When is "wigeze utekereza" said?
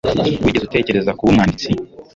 0.43-1.15